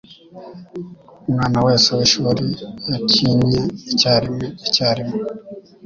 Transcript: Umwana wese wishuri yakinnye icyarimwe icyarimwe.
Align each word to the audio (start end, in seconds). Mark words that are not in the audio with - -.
Umwana 1.27 1.57
wese 1.65 1.87
wishuri 1.97 2.45
yakinnye 2.91 3.61
icyarimwe 3.91 4.45
icyarimwe. 4.67 5.17